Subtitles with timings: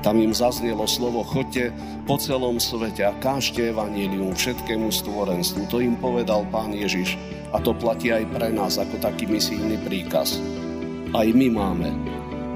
[0.00, 1.68] Tam im zaznelo slovo chodte
[2.08, 5.68] po celom svete a kážte evanílium všetkému stvorenstvu.
[5.68, 7.20] To im povedal pán Ježiš
[7.52, 10.40] a to platí aj pre nás ako taký misijný príkaz.
[11.12, 11.92] Aj my máme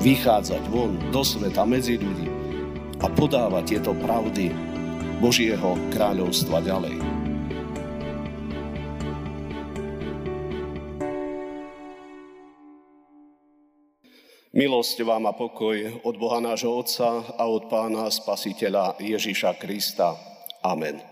[0.01, 2.33] vychádzať von do sveta medzi ľudí
[3.05, 4.49] a podávať tieto pravdy
[5.21, 7.04] Božieho kráľovstva ďalej.
[14.55, 20.15] Milosť vám a pokoj od Boha nášho Otca a od Pána Spasiteľa Ježiša Krista.
[20.63, 21.03] Amen.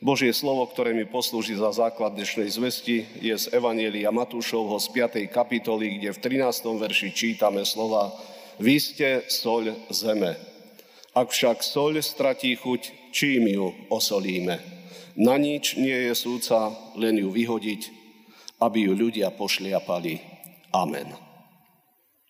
[0.00, 5.28] Božie slovo, ktoré mi poslúži za základ dnešnej zvesti, je z Evanielia Matúšovho z 5.
[5.28, 6.80] kapitoly, kde v 13.
[6.80, 8.16] verši čítame slova
[8.56, 10.32] Vy ste soľ zeme.
[11.12, 14.56] Ak však soľ stratí chuť, čím ju osolíme?
[15.20, 17.82] Na nič nie je súca, len ju vyhodiť,
[18.64, 20.16] aby ju ľudia pošliapali.
[20.72, 21.33] Amen.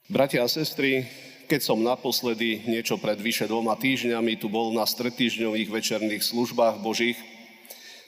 [0.05, 1.09] Bratia a sestry,
[1.49, 7.17] keď som naposledy niečo pred vyše dvoma týždňami tu bol na stretýždňových večerných službách Božích,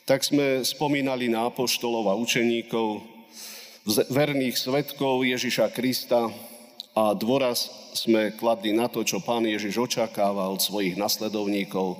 [0.04, 3.00] tak sme spomínali na apoštolov a učeníkov,
[4.12, 6.28] verných svetkov Ježiša Krista
[6.92, 11.96] a dôraz sme kladli na to, čo pán Ježiš očakáva od svojich nasledovníkov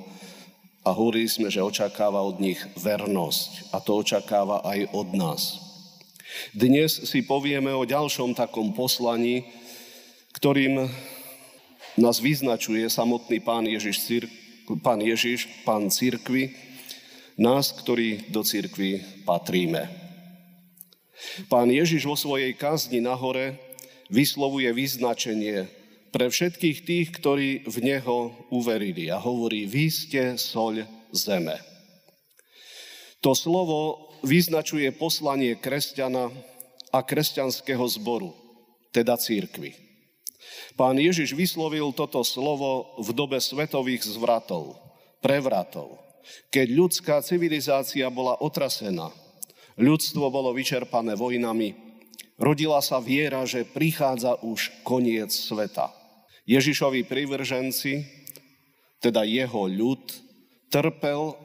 [0.85, 5.41] a hovorili sme, že očakáva od nich vernosť a to očakáva aj od nás.
[6.53, 9.65] Dnes si povieme o ďalšom takom poslaní,
[10.37, 10.85] ktorým
[11.97, 14.05] nás vyznačuje samotný pán Ježiš,
[14.85, 16.53] pán, Ježiš, pán církvy,
[17.41, 19.89] nás, ktorí do církvy patríme.
[21.49, 23.57] Pán Ježiš vo svojej kázni na hore
[24.13, 25.65] vyslovuje vyznačenie
[26.13, 30.85] pre všetkých tých, ktorí v Neho uverili a hovorí, vy ste soľ
[31.17, 31.57] zeme.
[33.25, 36.29] To slovo vyznačuje poslanie kresťana
[36.93, 38.37] a kresťanského zboru,
[38.93, 39.86] teda církvy.
[40.77, 44.77] Pán Ježiš vyslovil toto slovo v dobe svetových zvratov,
[45.19, 45.97] prevratov,
[46.53, 49.09] keď ľudská civilizácia bola otrasená,
[49.79, 51.73] ľudstvo bolo vyčerpané vojnami,
[52.37, 55.89] rodila sa viera, že prichádza už koniec sveta.
[56.47, 58.07] Ježišovi privrženci,
[59.03, 60.03] teda jeho ľud,
[60.71, 61.35] trpel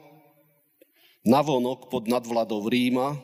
[1.22, 3.18] navonok pod nadvladou Ríma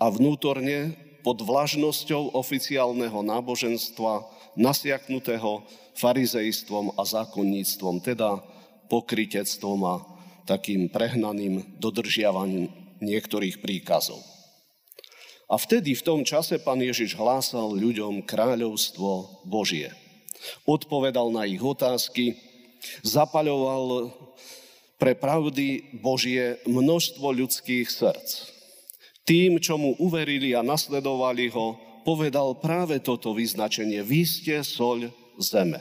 [0.00, 4.28] a vnútorne pod vlažnosťou oficiálneho náboženstva
[4.60, 5.64] nasiaknutého
[5.96, 8.44] farizejstvom a zákonníctvom, teda
[8.92, 9.94] pokritectvom a
[10.44, 12.68] takým prehnaným dodržiavaním
[13.00, 14.20] niektorých príkazov.
[15.48, 19.92] A vtedy, v tom čase, pán Ježiš hlásal ľuďom kráľovstvo Božie.
[20.68, 22.36] Odpovedal na ich otázky,
[23.00, 24.12] zapaľoval
[25.00, 28.53] pre pravdy Božie množstvo ľudských srdc.
[29.24, 34.04] Tým, čo mu uverili a nasledovali ho, povedal práve toto vyznačenie.
[34.04, 35.08] Vy ste soľ
[35.40, 35.80] zeme.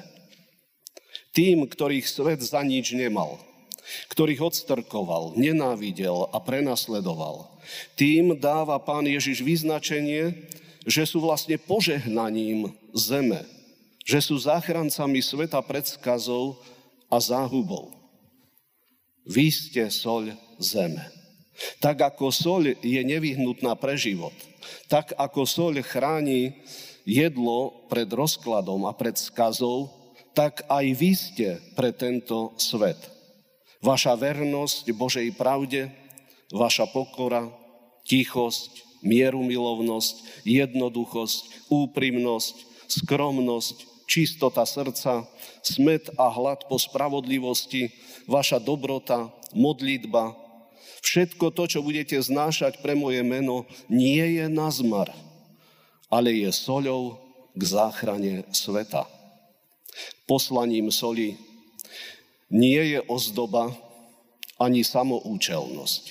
[1.36, 3.42] Tým, ktorých svet za nič nemal,
[4.16, 7.52] ktorých odstrkoval, nenávidel a prenasledoval,
[8.00, 10.48] tým dáva pán Ježiš vyznačenie,
[10.88, 13.44] že sú vlastne požehnaním zeme,
[14.04, 16.60] že sú záchrancami sveta pred skazou
[17.08, 17.92] a záhubou.
[19.24, 21.23] Vy ste soľ zeme.
[21.78, 24.34] Tak ako soľ je nevyhnutná pre život–
[24.88, 26.56] tak ako soľ chráni
[27.04, 29.92] jedlo pred rozkladom a pred skazou,
[30.34, 32.98] tak aj vy ste pre tento svet.
[33.84, 35.92] Vaša vernosť Božej pravde,
[36.50, 37.52] vaša pokora,
[38.08, 42.56] tichosť, mierumilovnosť, jednoduchosť, úprimnosť,
[42.88, 45.28] skromnosť, čistota srdca,
[45.60, 47.92] smet a hlad po spravodlivosti,
[48.32, 50.43] vaša dobrota, modlitba,
[51.04, 55.12] Všetko to, čo budete znášať pre moje meno, nie je na zmar,
[56.08, 57.20] ale je soľou
[57.52, 59.04] k záchrane sveta.
[60.24, 61.36] Poslaním soli
[62.48, 63.76] nie je ozdoba
[64.56, 66.04] ani samoučelnosť.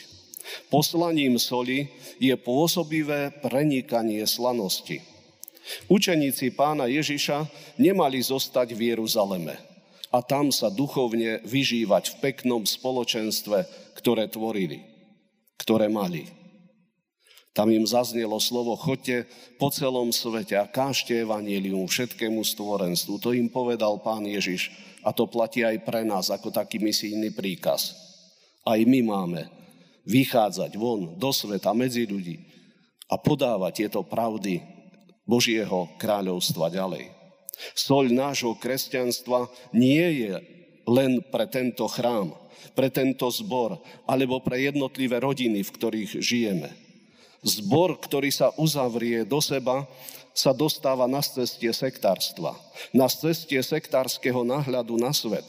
[0.69, 1.89] Poslaním soli
[2.21, 5.01] je pôsobivé prenikanie slanosti.
[5.89, 7.49] Učeníci pána Ježiša
[7.81, 9.72] nemali zostať v Jeruzaleme
[10.13, 13.65] a tam sa duchovne vyžívať v peknom spoločenstve,
[13.97, 14.85] ktoré tvorili,
[15.57, 16.29] ktoré mali.
[17.53, 19.29] Tam im zaznelo slovo, chodte
[19.61, 23.21] po celom svete a kážte evanílium všetkému stvorenstvu.
[23.21, 24.73] To im povedal pán Ježiš
[25.05, 27.93] a to platí aj pre nás ako taký misijný príkaz.
[28.65, 29.43] Aj my máme
[30.09, 32.41] vychádzať von do sveta medzi ľudí
[33.13, 34.65] a podávať tieto pravdy
[35.29, 37.22] Božieho kráľovstva ďalej.
[37.77, 39.47] Soľ nášho kresťanstva
[39.77, 40.35] nie je
[40.89, 42.35] len pre tento chrám,
[42.75, 43.79] pre tento zbor,
[44.09, 46.71] alebo pre jednotlivé rodiny, v ktorých žijeme.
[47.43, 49.87] Zbor, ktorý sa uzavrie do seba,
[50.33, 52.57] sa dostáva na cestie sektárstva,
[52.95, 55.45] na cestie sektárskeho náhľadu na svet.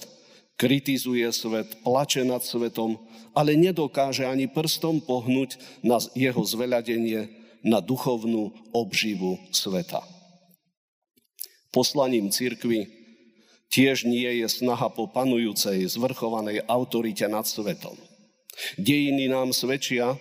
[0.58, 2.96] kritizuje svet, plače nad svetom,
[3.34, 10.13] ale nedokáže ani prstom pohnúť na jeho zveľadenie, na duchovnú obživu sveta.
[11.74, 12.86] Poslaním cirkvy
[13.74, 17.98] tiež nie je snaha po panujúcej zvrchovanej autorite nad svetom.
[18.78, 20.14] Dejiny nám svedčia,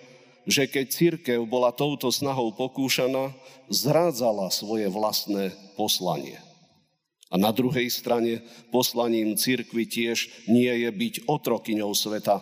[0.48, 3.36] že keď církev bola touto snahou pokúšaná,
[3.68, 6.40] zrádzala svoje vlastné poslanie.
[7.28, 8.40] A na druhej strane
[8.72, 12.40] poslaním církvy tiež nie je byť otrokyňou sveta,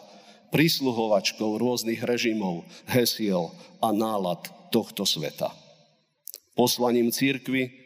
[0.54, 3.50] prísluhovačkou rôznych režimov, hesiel
[3.82, 5.50] a nálad tohto sveta.
[6.58, 7.79] Poslaním církvy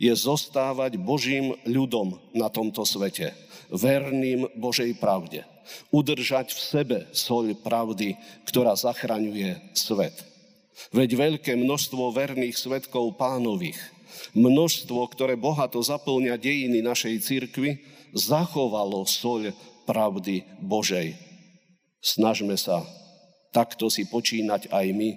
[0.00, 3.36] je zostávať Božím ľudom na tomto svete,
[3.68, 5.44] verným Božej pravde
[5.94, 10.26] udržať v sebe soľ pravdy, ktorá zachraňuje svet.
[10.90, 13.78] Veď veľké množstvo verných svetkov pánových,
[14.32, 17.84] množstvo, ktoré bohato zaplňa dejiny našej cirkvy,
[18.16, 19.54] zachovalo soľ
[19.84, 21.14] pravdy Božej.
[22.00, 22.82] Snažme sa
[23.52, 25.10] takto si počínať aj my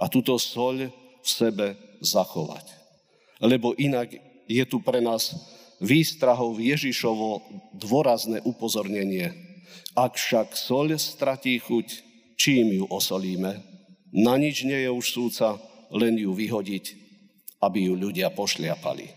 [0.00, 0.88] a túto soľ
[1.22, 2.81] v sebe zachovať.
[3.42, 4.14] Lebo inak
[4.46, 5.34] je tu pre nás
[5.82, 7.42] výstrahov Ježišovo
[7.74, 9.34] dôrazné upozornenie,
[9.98, 11.86] ak však soľ stratí chuť,
[12.38, 13.60] čím ju osolíme?
[14.14, 15.58] Na nič nie je už súca,
[15.92, 16.84] len ju vyhodiť,
[17.60, 19.10] aby ju ľudia pošliapali.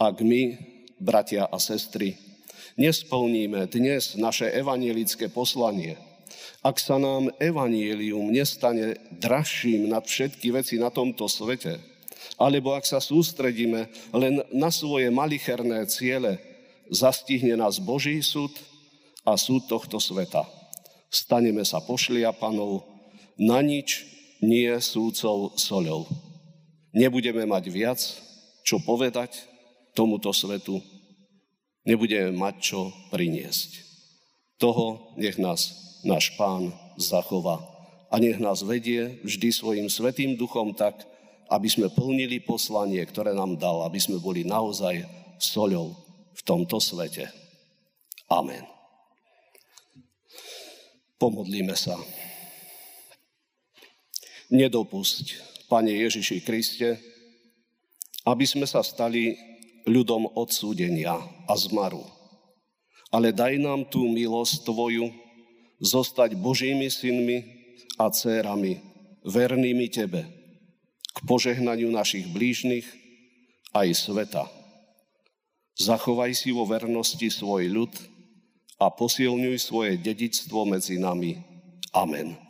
[0.00, 0.56] Ak my,
[0.96, 2.16] bratia a sestry,
[2.80, 6.00] nesplníme dnes naše evanielické poslanie,
[6.60, 11.89] ak sa nám evanielium nestane dražším nad všetky veci na tomto svete,
[12.40, 16.38] alebo ak sa sústredíme len na svoje malicherné ciele,
[16.90, 18.50] zastihne nás Boží súd
[19.24, 20.44] a súd tohto sveta.
[21.10, 22.86] Staneme sa pošliapanou,
[23.40, 24.06] na nič
[24.40, 26.06] nie súcov soľou.
[26.90, 28.00] Nebudeme mať viac,
[28.66, 29.46] čo povedať
[29.94, 30.82] tomuto svetu.
[31.86, 32.80] Nebudeme mať čo
[33.10, 33.86] priniesť.
[34.60, 35.72] Toho nech nás
[36.04, 37.64] náš pán zachová
[38.10, 41.00] a nech nás vedie vždy svojim svetým duchom tak,
[41.50, 45.02] aby sme plnili poslanie, ktoré nám dal, aby sme boli naozaj
[45.42, 45.92] soľou
[46.30, 47.26] v tomto svete.
[48.30, 48.62] Amen.
[51.18, 51.98] Pomodlíme sa.
[54.54, 56.98] Nedopusť, Pane Ježiši Kriste,
[58.26, 59.34] aby sme sa stali
[59.86, 62.02] ľudom odsúdenia a zmaru.
[63.10, 65.10] Ale daj nám tú milosť Tvoju
[65.82, 67.42] zostať Božími synmi
[67.98, 68.78] a dcérami,
[69.26, 70.39] vernými Tebe,
[71.10, 72.86] k požehnaniu našich blížnych
[73.76, 74.48] aj sveta.
[75.80, 77.92] Zachovaj si vo vernosti svoj ľud,
[78.80, 81.36] a posilňuj svoje dedictvo medzi nami.
[81.92, 82.40] Amen.